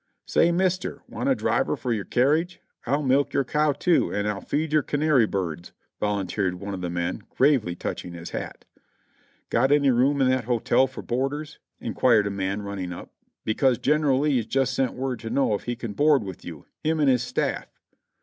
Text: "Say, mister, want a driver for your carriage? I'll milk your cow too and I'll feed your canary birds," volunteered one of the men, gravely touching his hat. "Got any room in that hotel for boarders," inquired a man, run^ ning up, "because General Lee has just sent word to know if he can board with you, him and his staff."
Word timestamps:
"Say, 0.25 0.51
mister, 0.51 1.03
want 1.07 1.29
a 1.29 1.35
driver 1.35 1.75
for 1.75 1.93
your 1.93 2.05
carriage? 2.05 2.59
I'll 2.87 3.03
milk 3.03 3.33
your 3.33 3.43
cow 3.43 3.71
too 3.73 4.11
and 4.11 4.27
I'll 4.27 4.41
feed 4.41 4.73
your 4.73 4.81
canary 4.81 5.27
birds," 5.27 5.73
volunteered 5.99 6.55
one 6.55 6.73
of 6.73 6.81
the 6.81 6.89
men, 6.89 7.21
gravely 7.29 7.75
touching 7.75 8.13
his 8.13 8.31
hat. 8.31 8.65
"Got 9.51 9.71
any 9.71 9.91
room 9.91 10.19
in 10.19 10.27
that 10.31 10.45
hotel 10.45 10.87
for 10.87 11.03
boarders," 11.03 11.59
inquired 11.79 12.25
a 12.25 12.31
man, 12.31 12.61
run^ 12.63 12.77
ning 12.77 12.91
up, 12.93 13.11
"because 13.45 13.77
General 13.77 14.21
Lee 14.21 14.37
has 14.37 14.47
just 14.47 14.73
sent 14.73 14.93
word 14.93 15.19
to 15.19 15.29
know 15.29 15.53
if 15.53 15.65
he 15.65 15.75
can 15.75 15.93
board 15.93 16.23
with 16.23 16.43
you, 16.43 16.65
him 16.83 16.99
and 16.99 17.07
his 17.07 17.21
staff." 17.21 17.67